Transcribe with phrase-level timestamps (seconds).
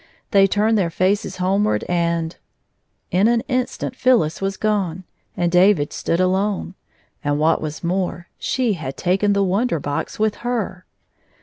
[0.31, 2.35] They turned their faces homeward, and—
[3.11, 5.03] In an instant PhyUis was gone,
[5.37, 6.73] and David stood alone,
[7.23, 10.85] and what was more, she had taken the Wonder Box with her.